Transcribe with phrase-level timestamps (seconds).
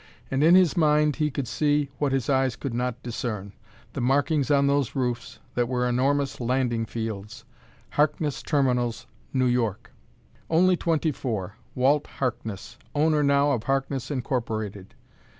[0.31, 3.53] And in his mind he could see what his eyes could not discern
[3.93, 7.45] the markings on those roofs that were enormous landing fields:
[7.91, 9.91] Harkness Terminals, New York.
[10.49, 14.95] Only twenty four, Walt Harkness owner now of Harkness, Incorporated.